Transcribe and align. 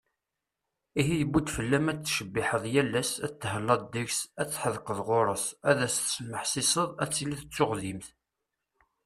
Ihi 0.99 1.15
yewwi-d 1.19 1.47
fell-am 1.55 1.85
ad 1.91 1.99
tettcebbiḥeḍ 1.99 2.63
yal 2.73 2.93
ass, 3.01 3.11
ad 3.25 3.31
teṭṭhellaḍ 3.31 3.81
deg-s, 3.93 4.19
ad 4.41 4.49
tḥedqeḍ 4.49 4.99
ɣuṛ-s, 5.07 5.45
ad 5.69 5.77
as-tesmeḥsiseḍ, 5.87 6.89
ad 7.03 7.11
tiliḍ 7.13 7.41
d 7.43 7.49
tuɣdimt. 7.55 8.07